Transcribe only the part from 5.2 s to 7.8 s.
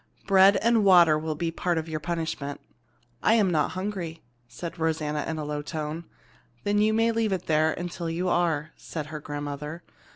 in a low tone. "Then you may leave it there